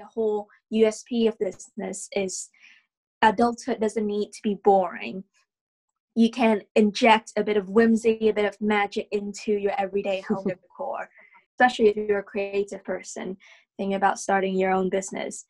[0.00, 2.48] the whole USP of this business is
[3.22, 5.24] adulthood doesn't need to be boring.
[6.16, 10.46] You can inject a bit of whimsy, a bit of magic into your everyday home
[10.48, 11.08] decor,
[11.54, 13.36] especially if you're a creative person
[13.76, 15.44] thinking about starting your own business.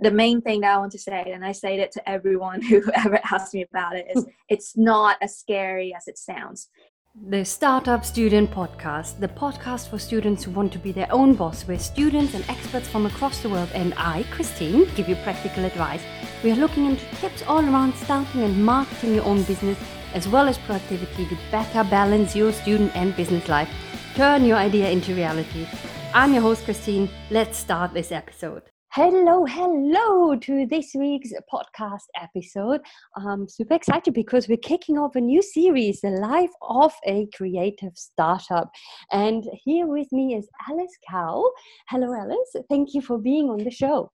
[0.00, 2.82] The main thing that I want to say, and I say it to everyone who
[2.94, 6.68] ever asks me about it, is it's not as scary as it sounds.
[7.14, 11.68] The Startup Student Podcast, the podcast for students who want to be their own boss,
[11.68, 16.02] where students and experts from across the world and I, Christine, give you practical advice.
[16.42, 19.78] We are looking into tips all around starting and marketing your own business,
[20.14, 23.68] as well as productivity to better balance your student and business life.
[24.14, 25.66] Turn your idea into reality.
[26.14, 27.10] I'm your host, Christine.
[27.30, 28.71] Let's start this episode.
[28.94, 32.82] Hello, hello to this week's podcast episode.
[33.16, 37.92] I'm super excited because we're kicking off a new series, The Life of a Creative
[37.94, 38.70] Startup.
[39.10, 41.42] And here with me is Alice Cow.
[41.88, 42.54] Hello, Alice.
[42.68, 44.12] Thank you for being on the show.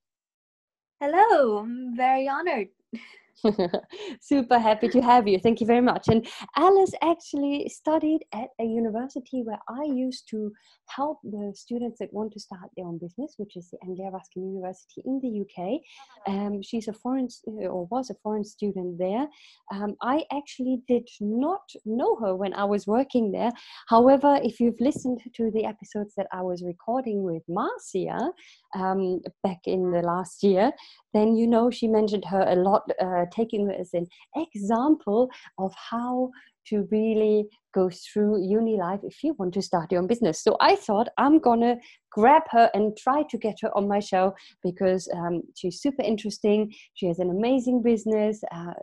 [1.01, 2.69] Hello, I'm very honored.
[4.21, 5.39] Super happy to have you.
[5.39, 6.09] Thank you very much.
[6.09, 10.53] And Alice actually studied at a university where I used to
[10.89, 14.43] help the students that want to start their own business, which is the Anglia Ruskin
[14.55, 15.81] University in the UK.
[16.27, 19.27] Um, she's a foreign or was a foreign student there.
[19.73, 23.51] Um, I actually did not know her when I was working there.
[23.89, 28.31] However, if you've listened to the episodes that I was recording with Marcia
[28.75, 30.73] um, back in the last year,
[31.15, 35.73] then you know she mentioned her a lot, uh, taking her as an example of
[35.91, 36.31] how
[36.69, 40.43] to really go through uni life if you want to start your own business.
[40.43, 41.77] So I thought I'm gonna
[42.11, 46.73] grab her and try to get her on my show because um, she's super interesting.
[46.95, 48.75] She has an amazing business, uh,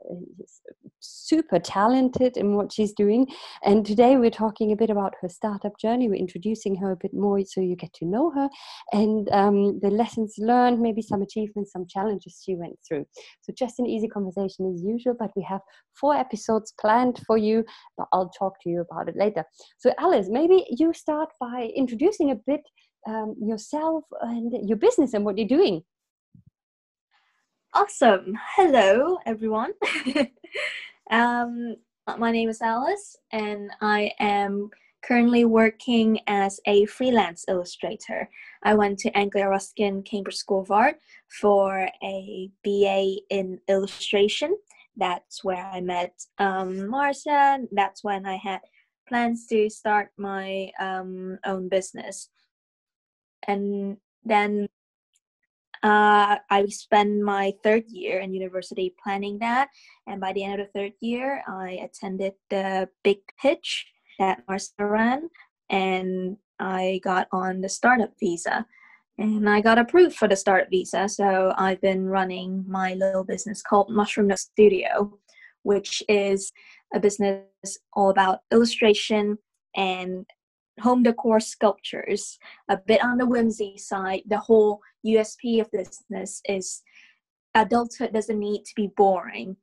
[1.05, 3.27] super talented in what she's doing.
[3.63, 6.07] And today we're talking a bit about her startup journey.
[6.07, 8.49] We're introducing her a bit more so you get to know her
[8.91, 13.05] and um, the lessons learned, maybe some achievements, some challenges she went through.
[13.41, 15.61] So just an easy conversation as usual, but we have
[15.99, 17.65] four episodes planned for you,
[17.97, 19.43] but I'll talk to you about it later.
[19.77, 22.61] So Alice, maybe you start by introducing a bit
[23.07, 25.83] um, yourself and your business and what you're doing.
[27.73, 28.37] Awesome.
[28.55, 29.73] Hello, everyone.
[31.11, 31.75] um,
[32.17, 34.69] my name is Alice, and I am
[35.03, 38.29] currently working as a freelance illustrator.
[38.63, 40.99] I went to Anglia Ruskin Cambridge School of Art
[41.39, 44.57] for a BA in illustration.
[44.97, 47.29] That's where I met um, Marcia.
[47.29, 48.61] And that's when I had
[49.07, 52.29] plans to start my um, own business
[53.47, 54.67] and then
[55.85, 59.69] uh, I spent my third year in university planning that.
[60.07, 63.85] And by the end of the third year, I attended the big pitch
[64.17, 65.29] that Marcia ran,
[65.69, 68.65] and I got on the startup visa.
[69.19, 71.07] And I got approved for the startup visa.
[71.07, 75.19] So I've been running my little business called Mushroom Nook Studio,
[75.61, 76.51] which is
[76.95, 77.43] a business
[77.93, 79.37] all about illustration
[79.75, 80.25] and
[80.81, 82.37] home decor sculptures,
[82.69, 84.21] a bit on the whimsy side.
[84.27, 86.81] The whole USP of this business is
[87.55, 89.57] adulthood doesn't need to be boring.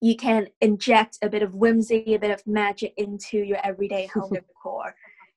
[0.00, 4.32] You can inject a bit of whimsy, a bit of magic into your everyday home
[4.32, 4.94] decor.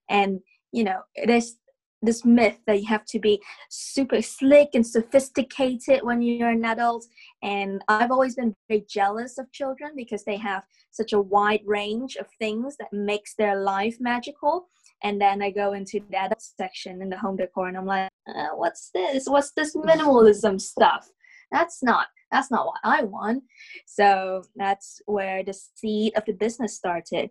[0.10, 0.42] And,
[0.72, 1.58] you know, it is
[2.02, 7.06] this myth that you have to be super slick and sophisticated when you're an adult.
[7.44, 12.16] And I've always been very jealous of children because they have such a wide range
[12.16, 14.68] of things that makes their life magical
[15.04, 18.10] and then I go into the adult section in the home decor, and I'm like,
[18.28, 19.26] uh, "What's this?
[19.28, 21.10] What's this minimalism stuff?
[21.52, 23.44] That's not that's not what I want."
[23.86, 27.30] So that's where the seed of the business started,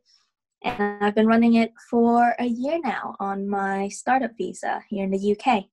[0.63, 5.11] and I've been running it for a year now on my startup visa here in
[5.11, 5.65] the UK.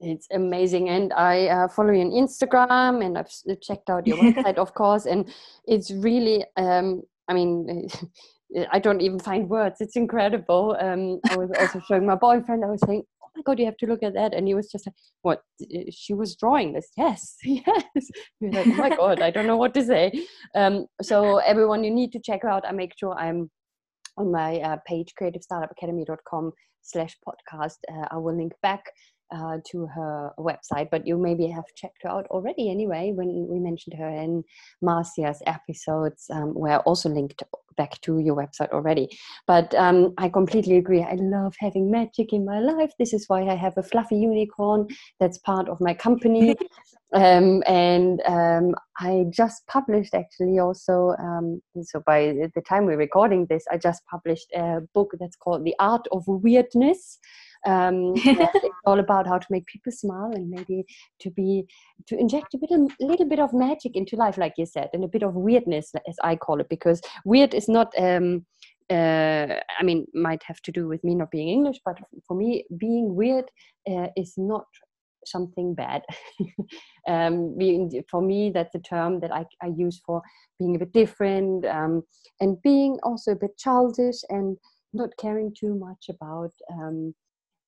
[0.00, 3.30] It's amazing, and I uh, follow you on Instagram, and I've
[3.60, 5.28] checked out your website, of course, and
[5.66, 6.44] it's really.
[6.56, 7.88] Um, I mean,
[8.70, 9.80] I don't even find words.
[9.80, 10.76] It's incredible.
[10.80, 12.64] Um, I was also showing my boyfriend.
[12.64, 14.70] I was saying, "Oh my god, you have to look at that!" And he was
[14.70, 15.42] just like, "What?
[15.90, 16.88] She was drawing this?
[16.96, 18.10] Yes, yes."
[18.40, 20.12] You're like, "Oh my god, I don't know what to say."
[20.54, 22.64] Um, so everyone, you need to check out.
[22.66, 23.50] I make sure I'm
[24.16, 26.52] on my uh, page, creativestartupacademy.com
[26.82, 27.78] slash podcast.
[27.90, 28.84] Uh, I will link back
[29.30, 33.58] uh, to her website, but you maybe have checked her out already anyway when we
[33.58, 34.44] mentioned her in
[34.82, 37.42] Marcia's episodes, um, where I also linked
[37.76, 39.08] back to your website already.
[39.46, 41.02] But um, I completely agree.
[41.02, 42.92] I love having magic in my life.
[42.98, 44.88] This is why I have a fluffy unicorn
[45.20, 46.56] that's part of my company.
[47.12, 53.46] um, and um, I just published actually also, um, so by the time we're recording
[53.46, 57.18] this, I just published a book that's called The Art of Weirdness
[57.66, 60.84] um, it's all about how to make people smile and maybe
[61.20, 61.66] to be
[62.06, 65.04] to inject a bit a little bit of magic into life like you said and
[65.04, 68.44] a bit of weirdness as i call it because weird is not um,
[68.90, 72.64] uh, I mean, might have to do with me not being English, but for me,
[72.78, 73.46] being weird
[73.90, 74.66] uh, is not
[75.24, 76.02] something bad.
[77.08, 80.22] um, being, for me, that's a term that I, I use for
[80.58, 82.02] being a bit different um,
[82.40, 84.56] and being also a bit childish and
[84.92, 87.14] not caring too much about um,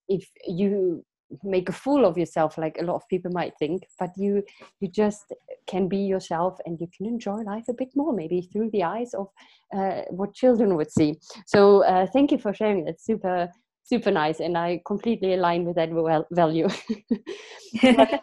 [0.09, 1.05] if you
[1.43, 4.43] make a fool of yourself like a lot of people might think but you
[4.81, 5.35] you just
[5.67, 9.13] can be yourself and you can enjoy life a bit more maybe through the eyes
[9.15, 9.29] of
[9.77, 11.17] uh, what children would see.
[11.47, 13.49] So uh, thank you for sharing it super
[13.85, 15.91] super nice and i completely align with that
[16.31, 16.69] value.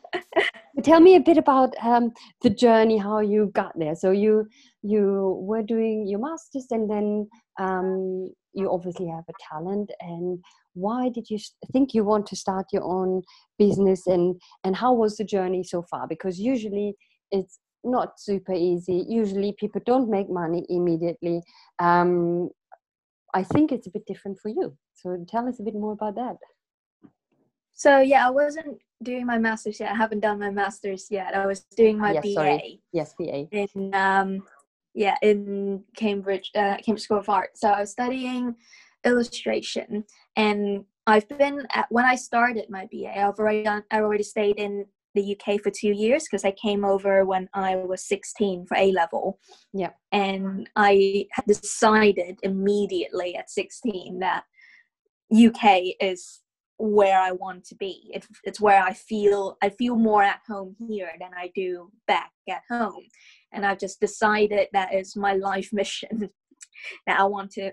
[0.83, 2.11] Tell me a bit about um,
[2.41, 3.95] the journey how you got there.
[3.95, 4.47] So you
[4.83, 7.27] you were doing your masters and then
[7.59, 10.43] um, you obviously have a talent and
[10.75, 11.39] why did you
[11.71, 13.23] think you want to start your own
[13.57, 16.07] business and and how was the journey so far?
[16.07, 16.95] Because usually
[17.31, 19.05] it's not super easy.
[19.07, 21.41] Usually people don't make money immediately.
[21.79, 22.49] Um,
[23.33, 24.77] i think it's a bit different for you.
[24.93, 26.37] So tell us a bit more about that.
[27.73, 29.91] So yeah i wasn't doing my master's yet.
[29.91, 31.35] I haven't done my master's yet.
[31.35, 32.81] I was doing my yes, ba sorry.
[32.91, 34.29] yes ba in um
[34.93, 37.57] yeah in cambridge uh, cambridge school of art.
[37.57, 38.55] So i was studying
[39.05, 40.03] illustration.
[40.35, 44.57] And i've been at when i started my ba i've already done i already stayed
[44.57, 48.75] in the uk for two years because i came over when i was 16 for
[48.77, 49.39] a level.
[49.73, 49.91] Yeah.
[50.11, 54.43] And i had decided immediately at 16 that
[55.31, 56.41] uk is
[56.77, 58.11] where i want to be.
[58.13, 62.31] It, it's where i feel i feel more at home here than i do back
[62.49, 63.03] at home.
[63.53, 66.29] And i've just decided that is my life mission
[67.07, 67.71] that i want to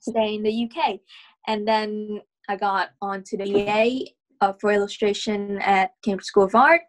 [0.00, 1.00] stay in the UK.
[1.46, 4.10] And then I got onto the BA
[4.40, 6.82] uh, for illustration at Cambridge School of Art,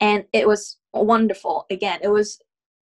[0.00, 1.66] and it was wonderful.
[1.70, 2.38] Again, it was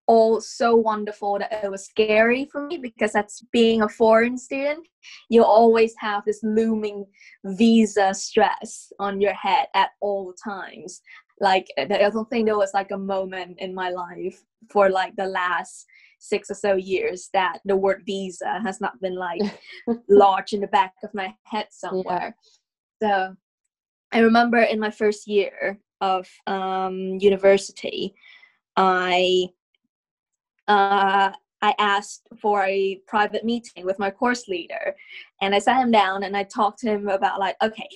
[0.06, 4.87] all so wonderful that it was scary for me because that's being a foreign student
[5.29, 7.05] you always have this looming
[7.44, 11.00] visa stress on your head at all times
[11.41, 15.27] like i don't think there was like a moment in my life for like the
[15.27, 15.87] last
[16.28, 19.40] six or so years that the word visa has not been like
[20.08, 22.37] large in the back of my head somewhere.
[23.00, 23.28] Yeah.
[23.28, 23.37] So
[24.12, 28.14] I remember in my first year of um, university,
[28.76, 29.49] I
[30.69, 31.32] uh,
[31.62, 34.94] I asked for a private meeting with my course leader,
[35.40, 37.88] and I sat him down and I talked to him about like, okay,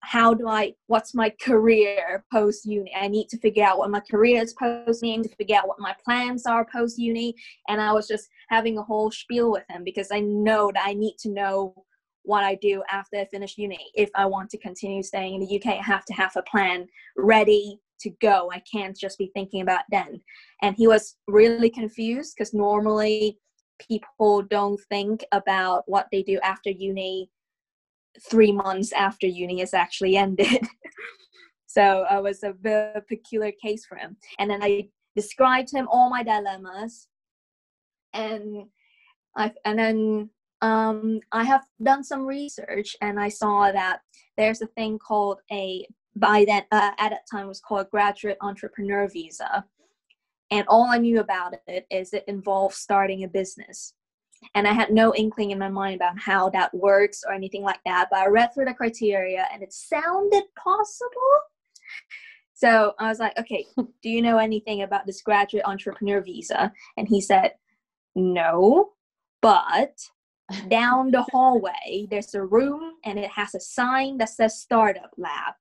[0.00, 2.92] how do I, what's my career post uni?
[2.94, 5.80] I need to figure out what my career is post uni, to figure out what
[5.80, 7.34] my plans are post uni.
[7.68, 10.94] And I was just having a whole spiel with him because I know that I
[10.94, 11.74] need to know
[12.22, 13.78] what I do after I finish uni.
[13.94, 16.86] If I want to continue staying in the UK, I have to have a plan
[17.16, 18.50] ready to go.
[18.52, 20.20] I can't just be thinking about then.
[20.62, 23.38] And he was really confused because normally
[23.78, 27.30] people don't think about what they do after uni
[28.20, 30.66] three months after uni has actually ended.
[31.66, 34.16] so I was a very peculiar case for him.
[34.38, 37.08] And then I described to him all my dilemmas,
[38.12, 38.66] and
[39.36, 40.30] I and then
[40.62, 44.00] um, I have done some research, and I saw that
[44.36, 45.86] there's a thing called a
[46.16, 49.64] by that uh, at that time was called graduate entrepreneur visa.
[50.50, 53.92] And all I knew about it is it involves starting a business
[54.54, 57.80] and I had no inkling in my mind about how that works or anything like
[57.84, 58.08] that.
[58.10, 61.38] But I read through the criteria and it sounded possible.
[62.54, 63.66] So I was like, okay,
[64.02, 66.72] do you know anything about this graduate entrepreneur visa?
[66.96, 67.52] And he said,
[68.14, 68.90] no,
[69.42, 69.96] but
[70.68, 75.54] down the hallway, there's a room and it has a sign that says startup lab.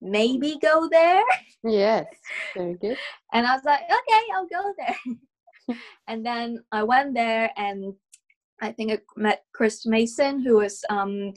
[0.00, 1.22] Maybe go there.
[1.62, 2.06] Yes,
[2.56, 2.96] very good.
[3.34, 5.76] And I was like, okay, I'll go there.
[6.08, 7.92] and then I went there and
[8.60, 11.32] I think I met Chris Mason, who was um,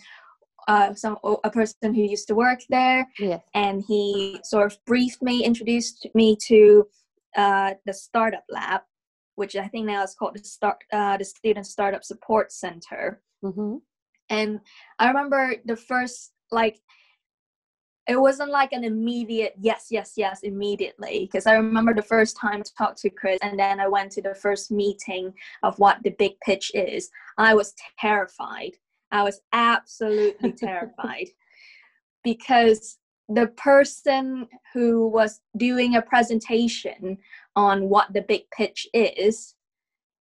[0.67, 3.39] uh, some a person who used to work there, yeah.
[3.53, 6.87] and he sort of briefed me, introduced me to
[7.35, 8.81] uh, the startup lab,
[9.35, 13.21] which I think now is called the start uh, the Student Startup Support Center.
[13.43, 13.77] Mm-hmm.
[14.29, 14.59] And
[14.99, 16.79] I remember the first like
[18.07, 22.59] it wasn't like an immediate yes yes yes immediately because i remember the first time
[22.59, 25.33] i talked to chris and then i went to the first meeting
[25.63, 27.09] of what the big pitch is.
[27.37, 28.71] I was terrified.
[29.11, 31.27] I was absolutely terrified.
[32.23, 32.97] Because
[33.29, 37.17] the person who was doing a presentation
[37.55, 39.55] on what the big pitch is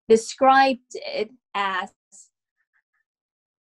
[0.07, 1.89] described it as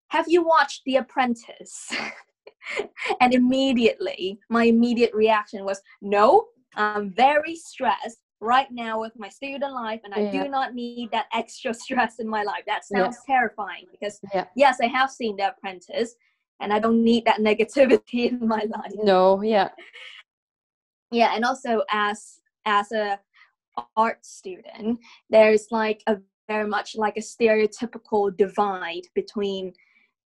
[0.09, 1.90] have you watched the apprentice
[3.21, 9.73] and immediately, my immediate reaction was, no, I'm very stressed right now with my student
[9.73, 10.42] life and I yeah.
[10.42, 12.64] do not need that extra stress in my life.
[12.66, 14.47] That sounds terrifying because yeah.
[14.57, 16.14] yes, I have seen The Apprentice
[16.61, 18.92] and I don't need that negativity in my life.
[19.02, 19.71] No, yeah.
[21.11, 23.19] Yeah, and also as as a
[23.97, 24.99] art student,
[25.31, 26.16] there's like a
[26.49, 29.73] very much like a stereotypical divide between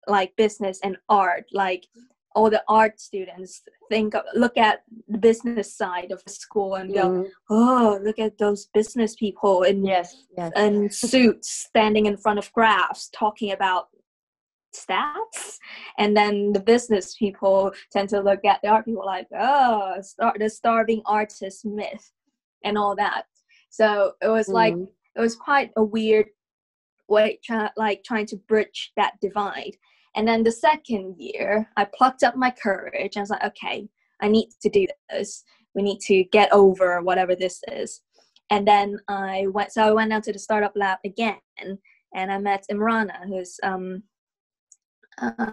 [0.06, 1.44] like business and art.
[1.52, 1.86] Like
[2.36, 6.92] all the art students think of, look at the business side of the school and
[6.92, 7.28] go, mm.
[7.50, 10.52] oh, look at those business people in yes, yes.
[10.54, 13.86] in suits standing in front of graphs talking about
[14.74, 15.56] stats
[15.96, 20.36] and then the business people tend to look at the art people like oh star-
[20.38, 22.12] the starving artist myth
[22.62, 23.24] and all that
[23.70, 24.52] so it was mm.
[24.52, 26.26] like it was quite a weird
[27.08, 29.74] way try- like trying to bridge that divide
[30.16, 33.16] and then the second year, I plucked up my courage.
[33.16, 33.86] I was like, okay,
[34.22, 35.44] I need to do this.
[35.74, 38.00] We need to get over whatever this is.
[38.50, 42.38] And then I went, so I went down to the startup lab again, and I
[42.38, 44.02] met Imrana, who's um,
[45.18, 45.52] uh,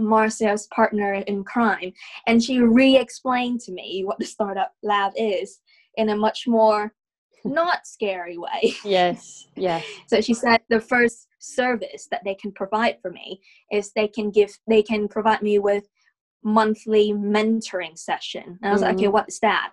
[0.00, 1.92] Marcia's partner in crime,
[2.26, 5.60] and she re-explained to me what the startup lab is
[5.96, 6.92] in a much more
[7.44, 8.74] not scary way.
[8.84, 9.84] Yes, yes.
[10.06, 14.30] so she said the first service that they can provide for me is they can
[14.30, 15.88] give they can provide me with
[16.44, 18.58] monthly mentoring session.
[18.62, 18.88] And I was mm-hmm.
[18.88, 19.12] like, okay, mm-hmm.
[19.12, 19.72] what is that?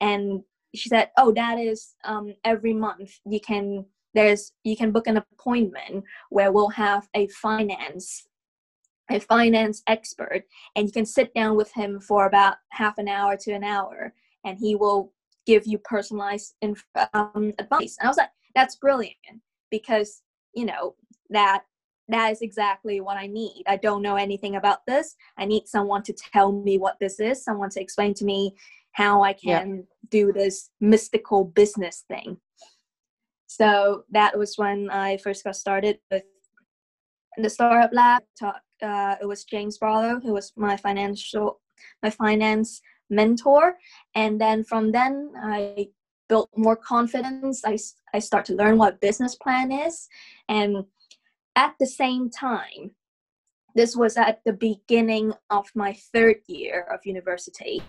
[0.00, 0.42] And
[0.74, 5.18] she said, oh, that is um, every month you can there's you can book an
[5.18, 8.26] appointment where we'll have a finance
[9.10, 10.42] a finance expert
[10.74, 14.12] and you can sit down with him for about half an hour to an hour
[14.44, 15.12] and he will
[15.46, 16.84] give you personalized inf-
[17.14, 17.96] um, advice.
[18.00, 19.16] And I was like, that's brilliant
[19.70, 20.22] because,
[20.56, 20.94] you know,
[21.30, 21.62] that
[22.08, 23.64] that is exactly what I need.
[23.66, 25.16] I don't know anything about this.
[25.36, 28.54] I need someone to tell me what this is, someone to explain to me
[28.92, 29.82] how I can yeah.
[30.10, 32.38] do this mystical business thing.
[33.48, 36.22] So that was when I first got started with
[37.38, 38.22] the startup lab.
[38.38, 41.60] Talk, uh, it was James Barlow who was my financial,
[42.02, 43.76] my finance mentor
[44.14, 45.86] and then from then i
[46.28, 47.62] built more confidence.
[47.64, 47.78] I,
[48.14, 50.08] I start to learn what business plan is.
[50.48, 50.84] And
[51.54, 52.92] at the same time
[53.76, 57.82] this was at the beginning of my third year of university.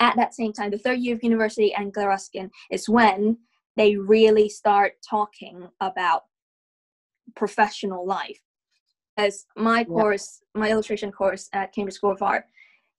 [0.00, 3.36] At that same time the third year of university and Ruskin is when
[3.76, 6.22] they really start talking about
[7.36, 8.40] professional life.
[9.18, 12.46] As my course my illustration course at cambridge school of art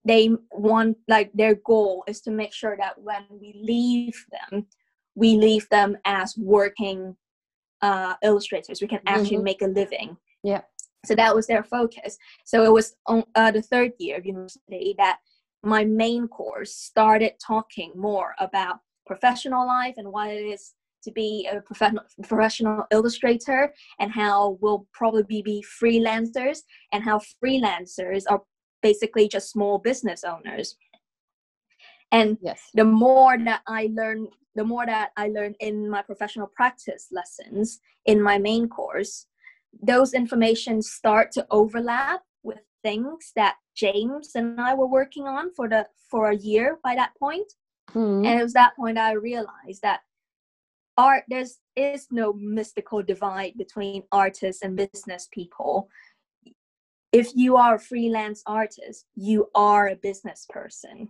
[0.04, 4.66] they want like their goal is to make sure that when we leave them
[5.16, 7.16] we leave them as working
[7.82, 8.82] uh, illustrators.
[8.82, 9.44] We can actually mm-hmm.
[9.44, 10.18] make a living.
[10.44, 10.62] Yeah.
[11.06, 12.18] So that was their focus.
[12.46, 15.18] So it was on uh, the third year of university that
[15.64, 18.78] my main course started talking more about
[19.08, 24.86] professional life and what it is to be a professional professional illustrator and how we'll
[24.94, 26.60] probably be freelancers
[26.94, 28.44] and how freelancers are
[28.82, 30.76] basically just small business owners
[32.12, 32.62] and yes.
[32.74, 37.80] the more that i learn the more that i learn in my professional practice lessons
[38.06, 39.28] in my main course
[39.82, 45.70] those information start to overlap with things that james and i were working on for
[45.70, 47.54] the for a year by that point
[47.92, 48.26] mm-hmm.
[48.26, 50.02] and it was that point i realized that
[50.98, 55.88] art there's is no mystical divide between artists and business people
[57.12, 61.10] if you are a freelance artist, you are a business person.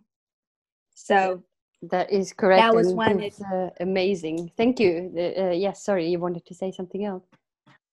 [0.96, 1.43] So
[1.84, 2.62] that is correct.
[2.62, 4.51] That was when it's uh, amazing.
[4.58, 5.12] Thank you.
[5.17, 7.24] Uh, yes, sorry, you wanted to say something else.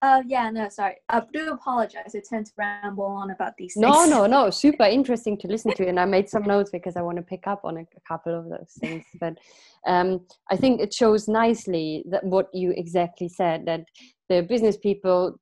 [0.00, 0.94] Uh, yeah, no, sorry.
[1.08, 2.14] I do apologize.
[2.14, 3.84] I tend to ramble on about these things.
[3.84, 4.50] No, no, no.
[4.64, 5.88] Super interesting to listen to.
[5.88, 8.38] And I made some notes because I want to pick up on a, a couple
[8.38, 9.04] of those things.
[9.20, 9.38] But
[9.86, 13.86] um, I think it shows nicely that what you exactly said that
[14.28, 15.40] the business people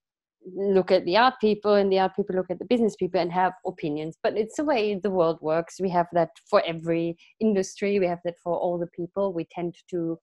[0.54, 3.32] look at the art people and the art people look at the business people and
[3.32, 4.16] have opinions.
[4.22, 5.80] But it's the way the world works.
[5.80, 7.98] We have that for every industry.
[7.98, 9.32] We have that for all the people.
[9.32, 10.18] We tend to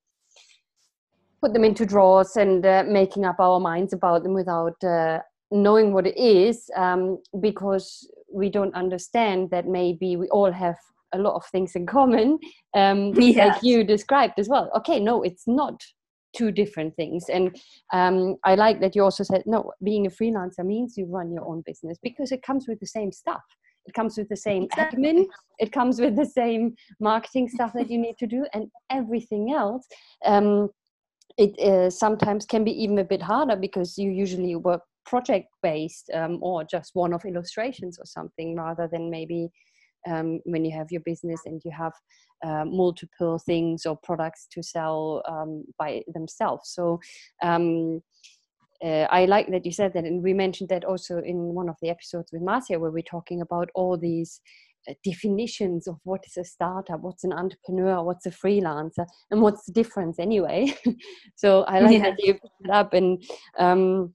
[1.42, 5.18] put them into drawers and uh, making up our minds about them without uh,
[5.50, 10.76] knowing what it is um, because we don't understand that maybe we all have
[11.12, 12.38] a lot of things in common
[12.74, 13.36] um, yes.
[13.36, 14.70] like you described as well.
[14.74, 15.82] Okay no it's not
[16.34, 17.26] two different things.
[17.28, 17.56] And
[17.92, 21.46] um, i like that you also said no being a freelancer means you run your
[21.46, 23.42] own business because it comes with the same stuff.
[23.86, 25.26] It comes with the same admin.
[25.58, 29.86] It comes with the same marketing stuff that you need to do and everything else
[30.24, 30.70] um,
[31.36, 36.10] it uh, sometimes can be even a bit harder because you usually work project based
[36.14, 39.50] um, or just one of illustrations or something rather than maybe
[40.06, 41.92] um, when you have your business and you have
[42.44, 46.70] uh, multiple things or products to sell um, by themselves.
[46.74, 47.00] So
[47.42, 48.02] um,
[48.84, 51.76] uh, I like that you said that, and we mentioned that also in one of
[51.80, 54.40] the episodes with Marcia, where we're talking about all these
[54.88, 59.64] uh, definitions of what is a startup, what's an entrepreneur, what's a freelancer, and what's
[59.64, 60.74] the difference anyway.
[61.36, 62.10] so I like yeah.
[62.10, 63.22] that you put it up and.
[63.58, 64.14] Um,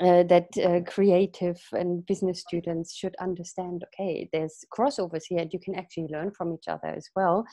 [0.00, 5.58] uh, that uh, creative and business students should understand okay there's crossovers here and you
[5.58, 7.44] can actually learn from each other as well.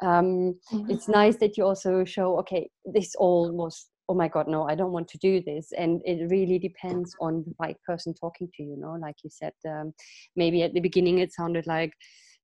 [0.00, 0.90] Um, mm-hmm.
[0.90, 4.74] it's nice that you also show okay this all was oh my god no i
[4.74, 5.72] don't want to do this.
[5.76, 9.52] And it really depends on the right person talking to you know like you said
[9.68, 9.92] um,
[10.34, 11.92] maybe at the beginning it sounded like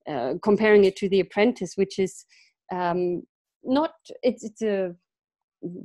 [0.08, 2.24] uh, comparing it to the apprentice which is
[2.72, 3.22] um,
[3.64, 4.94] not it's it's a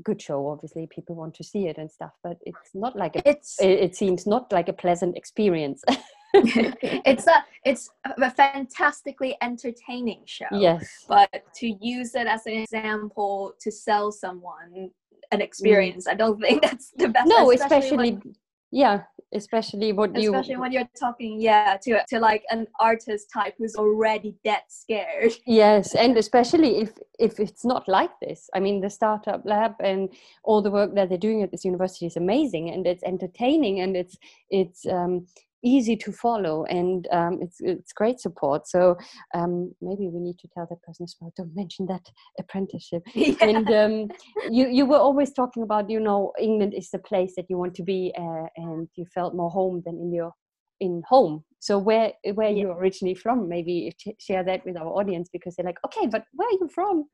[0.03, 3.27] good show obviously people want to see it and stuff but it's not like a,
[3.27, 5.83] it's it, it seems not like a pleasant experience
[6.33, 13.53] it's a it's a fantastically entertaining show yes but to use it as an example
[13.59, 14.91] to sell someone
[15.33, 15.43] an mm.
[15.43, 16.07] experience.
[16.07, 16.11] Mm.
[16.11, 17.27] I don't think that's the best.
[17.27, 18.35] No, especially, especially when,
[18.71, 19.01] yeah,
[19.33, 23.75] especially what you especially when you're talking yeah to to like an artist type who's
[23.75, 25.33] already dead scared.
[25.45, 28.49] Yes, and especially if if it's not like this.
[28.53, 30.09] I mean, the startup lab and
[30.43, 33.95] all the work that they're doing at this university is amazing, and it's entertaining, and
[33.95, 34.17] it's
[34.49, 35.27] it's um,
[35.63, 38.67] easy to follow and um, it's it's great support.
[38.67, 38.97] So
[39.33, 42.05] um, maybe we need to tell that person as well don't mention that
[42.39, 43.03] apprenticeship.
[43.15, 43.35] Yeah.
[43.41, 44.11] and um,
[44.49, 47.73] you you were always talking about you know england is the place that you want
[47.75, 50.33] to be uh, and you felt more home than in your
[50.79, 51.43] in home.
[51.59, 52.63] So where where yeah.
[52.63, 56.49] you're originally from maybe share that with our audience because they're like okay but where
[56.49, 57.05] are you from?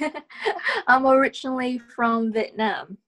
[0.88, 2.98] I'm originally from vietnam.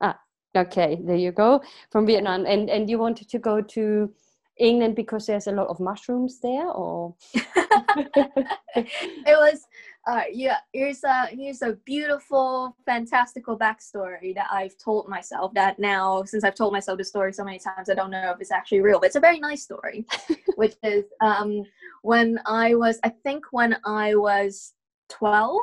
[0.00, 0.18] Ah
[0.56, 4.12] Okay, there you go from Vietnam, and and you wanted to go to
[4.56, 8.86] England because there's a lot of mushrooms there, or it
[9.26, 9.66] was.
[10.06, 15.54] Uh, yeah, here's a here's a beautiful, fantastical backstory that I've told myself.
[15.54, 18.40] That now, since I've told myself the story so many times, I don't know if
[18.40, 19.00] it's actually real.
[19.00, 20.06] But it's a very nice story,
[20.56, 21.64] which is um,
[22.02, 24.74] when I was, I think, when I was
[25.08, 25.62] twelve.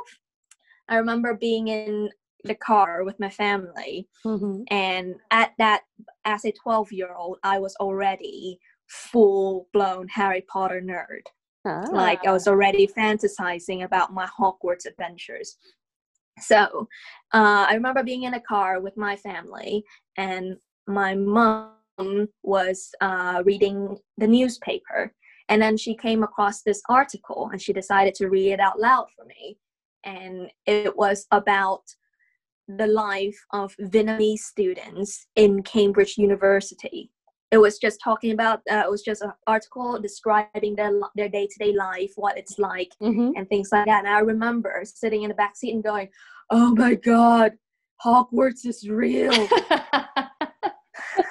[0.88, 2.10] I remember being in
[2.44, 4.08] the car with my family.
[4.24, 4.62] Mm-hmm.
[4.70, 5.82] and at that
[6.24, 11.24] as a 12 year old i was already full blown harry potter nerd.
[11.64, 11.84] Ah.
[11.92, 15.56] like i was already fantasizing about my hogwarts adventures.
[16.38, 16.88] So
[17.34, 19.84] uh, i remember being in a car with my family
[20.16, 21.72] and my mom
[22.42, 25.12] was uh, reading the newspaper.
[25.48, 29.08] And then she came across this article and she decided to read it out loud
[29.16, 29.58] for me.
[30.04, 31.82] And it was about
[32.68, 37.10] the life of Vietnamese students in Cambridge University.
[37.50, 38.60] It was just talking about.
[38.70, 42.58] Uh, it was just an article describing their their day to day life, what it's
[42.58, 43.32] like, mm-hmm.
[43.36, 44.04] and things like that.
[44.06, 46.08] And I remember sitting in the back seat and going,
[46.50, 47.52] "Oh my god,
[48.04, 49.32] Hogwarts is real."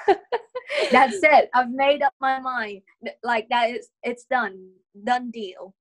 [0.91, 1.49] That's it.
[1.53, 2.81] I've made up my mind.
[3.23, 4.69] Like that is it's done.
[5.03, 5.73] Done deal.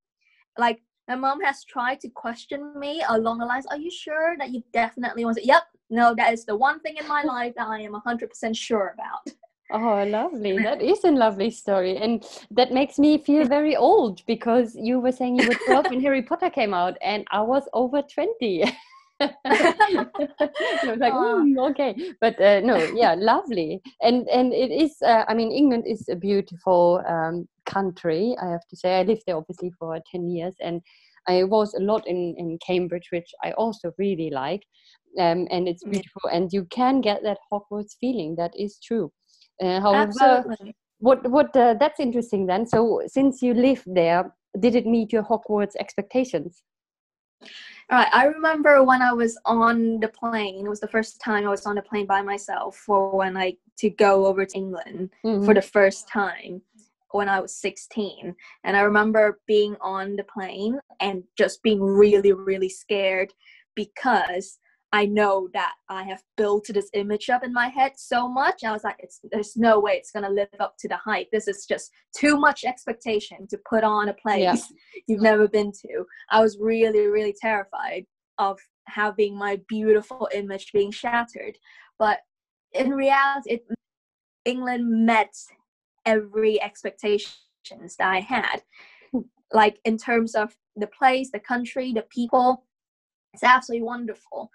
[0.58, 4.50] Like my mom has tried to question me along the lines, are you sure that
[4.50, 5.44] you definitely want to?
[5.44, 8.94] Yep, no, that is the one thing in my life that I am 100% sure
[8.94, 9.34] about.
[9.72, 10.58] Oh, lovely.
[10.62, 11.96] That is a lovely story.
[11.96, 16.00] And that makes me feel very old because you were saying you were 12 when
[16.00, 18.64] Harry Potter came out and I was over 20.
[19.44, 20.06] I
[20.84, 24.96] was like, mm, okay, but uh, no, yeah, lovely, and and it is.
[25.04, 28.34] Uh, I mean, England is a beautiful um, country.
[28.42, 30.80] I have to say, I lived there obviously for ten years, and
[31.28, 34.62] I was a lot in in Cambridge, which I also really like,
[35.18, 38.36] um, and it's beautiful, and you can get that Hogwarts feeling.
[38.36, 39.12] That is true.
[39.62, 40.74] Uh, however, Absolutely.
[40.98, 42.66] what what uh, that's interesting then.
[42.66, 46.62] So since you lived there, did it meet your Hogwarts expectations?
[47.42, 48.08] All right.
[48.12, 50.66] I remember when I was on the plane.
[50.66, 53.56] It was the first time I was on a plane by myself for when I
[53.78, 55.44] to go over to England mm-hmm.
[55.44, 56.62] for the first time
[57.12, 58.34] when I was 16.
[58.64, 63.32] And I remember being on the plane and just being really, really scared
[63.74, 64.58] because
[64.92, 68.64] I know that I have built this image up in my head so much.
[68.64, 71.28] I was like, it's, there's no way it's going to live up to the hype.
[71.30, 75.02] This is just too much expectation to put on a place yeah.
[75.06, 76.04] you've never been to.
[76.30, 78.04] I was really, really terrified
[78.38, 81.56] of having my beautiful image being shattered.
[81.98, 82.18] But
[82.72, 83.66] in reality, it,
[84.44, 85.34] England met
[86.04, 87.36] every expectations
[87.98, 88.62] that I had.
[89.52, 92.66] Like in terms of the place, the country, the people,
[93.34, 94.50] it's absolutely wonderful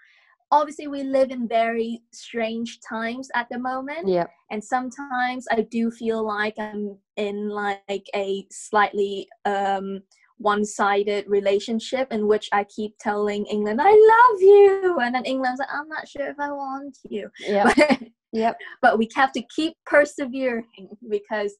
[0.52, 4.26] obviously we live in very strange times at the moment Yeah.
[4.50, 10.00] and sometimes i do feel like i'm in like a slightly um
[10.38, 15.68] one-sided relationship in which i keep telling england i love you and then england's like
[15.72, 17.72] i'm not sure if i want you Yeah.
[18.32, 18.58] Yep.
[18.82, 20.66] but we have to keep persevering
[21.08, 21.54] because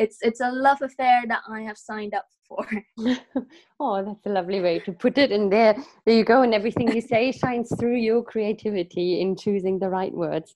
[0.00, 2.66] it's it's a love affair that i have signed up for
[3.80, 5.32] oh, that's a lovely way to put it.
[5.32, 6.42] And there, there you go.
[6.42, 10.52] And everything you say shines through your creativity in choosing the right words.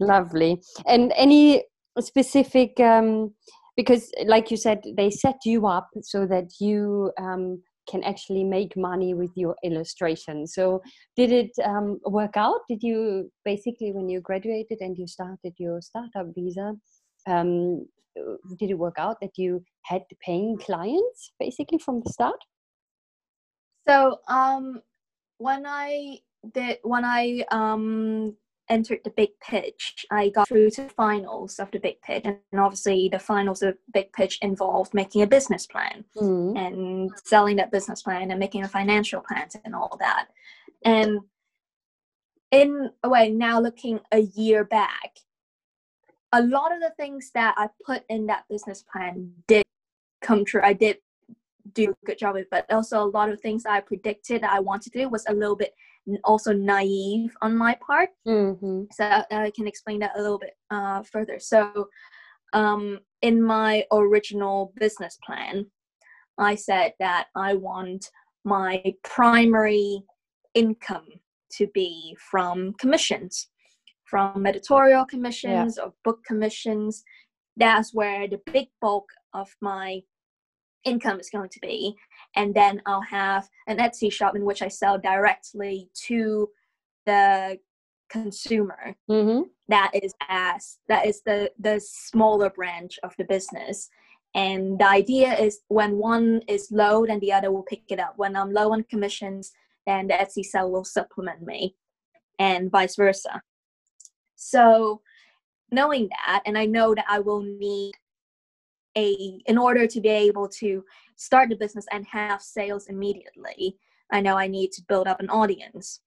[0.00, 0.60] Lovely.
[0.86, 1.64] And any
[2.00, 3.34] specific, um,
[3.76, 8.76] because like you said, they set you up so that you um, can actually make
[8.76, 10.46] money with your illustration.
[10.46, 10.82] So,
[11.16, 12.60] did it um, work out?
[12.68, 16.74] Did you basically, when you graduated and you started your startup visa,
[17.28, 17.86] um,
[18.58, 22.40] did it work out that you had paying clients basically from the start?
[23.86, 24.82] So um
[25.38, 26.18] when I
[26.52, 28.36] did when I um
[28.70, 32.24] entered the big pitch, I got through to finals of the big pitch.
[32.26, 36.58] And obviously the finals of big pitch involved making a business plan Mm.
[36.58, 40.28] and selling that business plan and making a financial plan and all that.
[40.84, 41.20] And
[42.50, 45.16] in a way, now looking a year back,
[46.32, 49.64] a lot of the things that I put in that business plan did
[50.22, 50.60] come true.
[50.62, 50.98] I did
[51.72, 54.52] do a good job with, it, but also a lot of things I predicted that
[54.52, 55.74] I wanted to do was a little bit
[56.24, 58.10] also naive on my part.
[58.24, 61.38] hmm So I I can explain that a little bit uh, further.
[61.38, 61.88] So,
[62.52, 65.66] um, in my original business plan,
[66.38, 68.10] I said that I want
[68.44, 70.02] my primary
[70.54, 71.08] income
[71.52, 73.48] to be from commissions,
[74.08, 77.04] from editorial commissions or book commissions.
[77.56, 80.02] That's where the big bulk of my
[80.84, 81.96] income is going to be.
[82.36, 86.48] And then I'll have an Etsy shop in which I sell directly to
[87.06, 87.58] the
[88.08, 88.94] consumer.
[89.08, 93.88] Hmm that is as that is the the smaller branch of the business.
[94.34, 98.14] And the idea is when one is low then the other will pick it up.
[98.16, 99.52] When i'm low on commissions
[99.86, 101.74] then the etsy sell will supplement me
[102.38, 103.42] and vice versa
[104.40, 105.00] so
[105.72, 107.92] knowing that and i know that i will need
[108.96, 110.84] a in order to be able to
[111.16, 113.76] start the business and have sales immediately
[114.12, 116.00] i know i need to build up an audience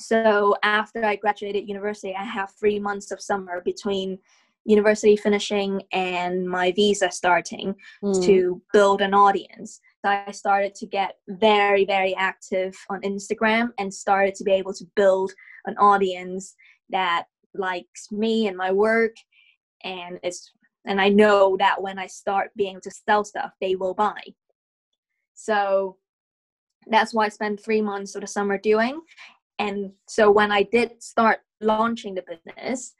[0.00, 4.18] so after I graduated university, I have three months of summer between
[4.64, 8.24] university finishing and my visa starting Mm.
[8.26, 9.80] to build an audience.
[10.04, 14.74] So I started to get very, very active on Instagram and started to be able
[14.74, 15.32] to build
[15.66, 16.54] an audience
[16.90, 17.24] that
[17.54, 19.14] likes me and my work
[19.84, 20.52] and it's
[20.84, 24.20] and I know that when I start being able to sell stuff, they will buy.
[25.34, 25.98] So
[26.86, 29.00] that's what I spent three months of the summer doing.
[29.58, 32.94] And so when I did start launching the business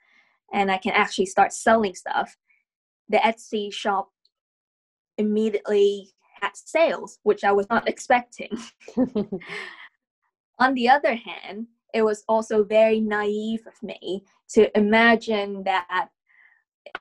[0.53, 2.35] and I can actually start selling stuff,
[3.07, 4.09] the Etsy shop
[5.17, 8.51] immediately had sales, which I was not expecting.
[10.59, 16.09] On the other hand, it was also very naive of me to imagine that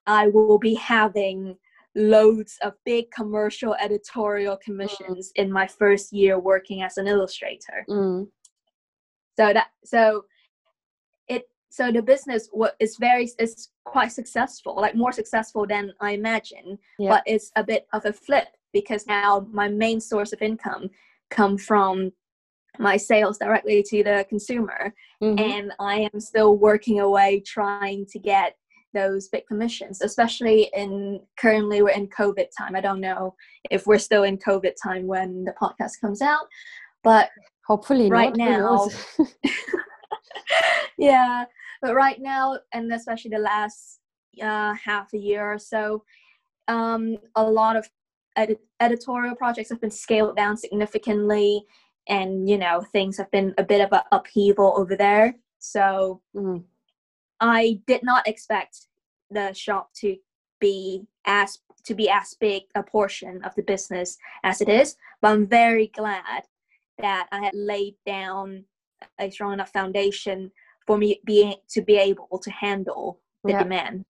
[0.06, 1.56] I will be having
[1.94, 8.28] loads of big commercial editorial commissions in my first year working as an illustrator Mm.
[9.38, 10.24] so that so
[11.28, 12.48] it so the business
[12.78, 16.78] is very is quite successful like more successful than i imagine.
[16.98, 17.10] Yeah.
[17.10, 20.90] but it's a bit of a flip because now my main source of income
[21.30, 22.12] come from
[22.78, 25.40] my sales directly to the consumer Mhm.
[25.40, 28.56] and i am still working away trying to get
[28.94, 33.34] those big commissions especially in currently we're in covid time i don't know
[33.70, 36.46] if we're still in covid time when the podcast comes out
[37.02, 37.30] but
[37.66, 39.04] Hopefully right knows?
[40.98, 41.44] yeah
[41.82, 44.00] but right now and especially the last
[44.42, 46.02] uh, half a year or so
[46.68, 47.88] um, a lot of
[48.36, 51.62] edit- editorial projects have been scaled down significantly
[52.08, 56.64] and you know things have been a bit of an upheaval over there so Mm.
[57.40, 58.86] i did not expect
[59.30, 60.16] the shop to
[60.60, 65.28] be as to be as big a portion of the business as it is but
[65.32, 66.42] i'm very glad
[66.98, 68.64] that i had laid down
[69.18, 70.50] a strong enough foundation
[70.86, 73.62] for me being to be able to handle the Yeah.
[73.62, 74.04] demand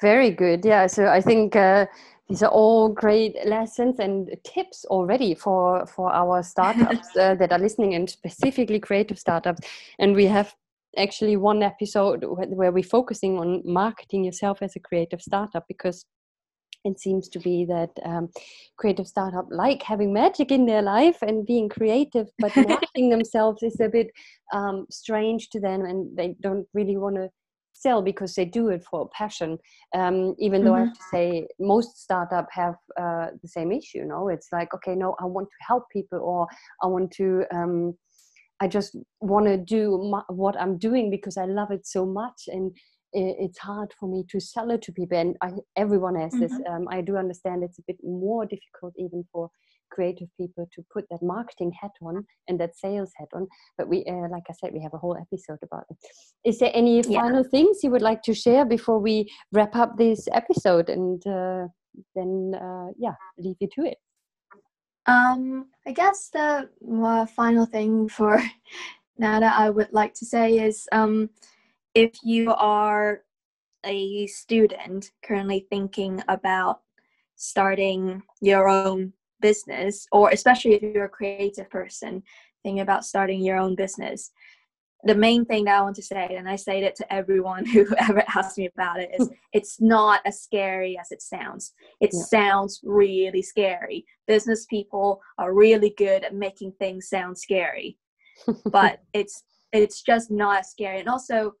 [0.00, 0.64] Very good.
[0.64, 0.86] Yeah.
[0.86, 1.86] So I think uh,
[2.28, 7.58] these are all great lessons and tips already for for our startups uh, that are
[7.58, 9.66] listening, and specifically creative startups.
[9.98, 10.54] And we have
[10.96, 16.04] actually one episode where, where we're focusing on marketing yourself as a creative startup because
[16.84, 18.28] it seems to be that um,
[18.76, 23.78] creative startup like having magic in their life and being creative but marketing themselves is
[23.80, 24.08] a bit
[24.52, 27.28] um, strange to them and they don't really want to
[27.80, 29.58] sell because they do it for passion
[29.94, 30.82] um, even though mm-hmm.
[30.82, 34.94] i have to say most startup have uh, the same issue no it's like okay
[34.94, 36.46] no i want to help people or
[36.82, 37.94] i want to um,
[38.60, 42.42] i just want to do my, what i'm doing because i love it so much
[42.48, 42.76] and
[43.14, 46.40] it's hard for me to sell it to people and I, everyone has mm-hmm.
[46.42, 49.50] this um, i do understand it's a bit more difficult even for
[49.90, 53.46] creative people to put that marketing hat on and that sales hat on.
[53.76, 55.96] But we uh, like i said we have a whole episode about it.
[56.44, 57.20] Is there any yeah.
[57.20, 60.88] final things you would like to share before we wrap up this episode?
[60.88, 61.68] And uh,
[62.14, 63.98] then uh, yeah leave you to it.
[65.06, 66.68] Um i guess the
[67.02, 68.42] uh, final thing for
[69.18, 71.30] now that i would like to say is um
[71.94, 73.22] if you are
[73.84, 76.80] a student currently thinking about
[77.36, 82.22] starting your own business, or especially if you're a creative person
[82.62, 84.30] thinking about starting your own business,
[85.04, 87.86] the main thing that I want to say, and I say that to everyone who
[87.98, 91.72] ever asks me about it, is it's not as scary as it sounds.
[92.00, 92.20] It yeah.
[92.22, 94.04] sounds really scary.
[94.26, 97.96] Business people are really good at making things sound scary,
[98.66, 101.00] but it's it's just not scary.
[101.00, 101.52] And also,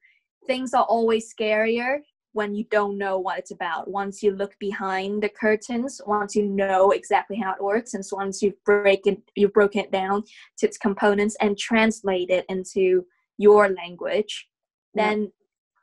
[0.46, 1.98] things are always scarier
[2.32, 3.90] when you don't know what it's about.
[3.90, 8.16] Once you look behind the curtains, once you know exactly how it works, and so
[8.16, 10.22] once you've broken you've broken it down
[10.58, 13.04] to its components and translate it into
[13.38, 14.48] your language,
[14.94, 15.32] then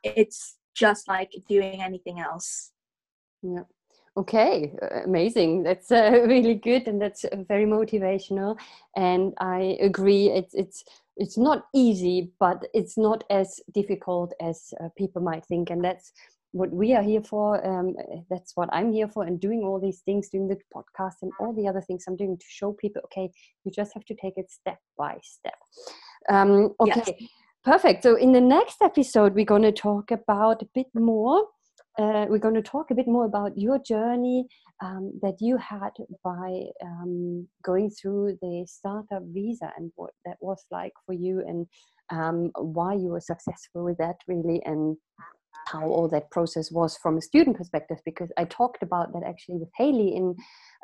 [0.04, 0.12] yeah.
[0.16, 2.72] it's just like doing anything else.
[3.42, 3.64] Yeah.
[4.18, 4.72] Okay,
[5.04, 5.62] amazing.
[5.62, 8.58] That's uh, really good, and that's uh, very motivational.
[8.96, 10.28] And I agree.
[10.30, 10.84] It's it's
[11.16, 16.12] it's not easy, but it's not as difficult as uh, people might think, and that's
[16.56, 17.64] what we are here for.
[17.66, 17.94] Um,
[18.30, 21.52] that's what I'm here for, and doing all these things, doing the podcast and all
[21.52, 23.02] the other things I'm doing to show people.
[23.06, 23.30] Okay,
[23.64, 25.58] you just have to take it step by step.
[26.28, 27.30] Um, okay, yes.
[27.64, 28.02] perfect.
[28.02, 31.44] So in the next episode, we're going to talk about a bit more
[31.98, 34.46] uh, we're going to talk a bit more about your journey
[34.82, 35.90] um, that you had
[36.22, 41.66] by um, going through the startup visa and what that was like for you and
[42.10, 44.96] um, why you were successful with that really and
[45.66, 49.58] how all that process was from a student perspective because I talked about that actually
[49.58, 50.34] with Haley in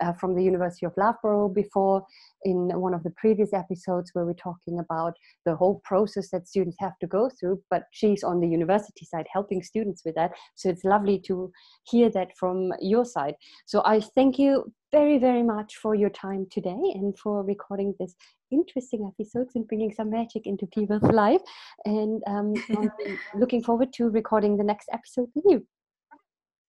[0.02, 2.04] uh, from the University of Loughborough before
[2.44, 5.14] in one of the previous episodes where we're talking about
[5.44, 9.26] the whole process that students have to go through but she's on the university side
[9.32, 10.32] helping students with that.
[10.54, 11.52] So it's lovely to
[11.84, 13.34] hear that from your side.
[13.66, 18.14] So I thank you very very much for your time today and for recording this
[18.50, 21.40] interesting episodes and bringing some magic into people's life.
[21.84, 22.54] And um,
[23.34, 25.66] looking forward to recording the next episode with you.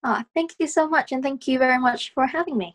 [0.02, 2.74] Ah, oh, thank you so much, and thank you very much for having me.